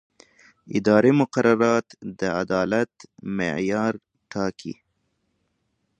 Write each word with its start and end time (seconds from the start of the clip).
اداري 0.77 1.11
مقررات 1.21 1.87
د 2.19 2.21
عدالت 2.41 2.91
معیار 3.37 3.93
ټاکي. 4.31 4.73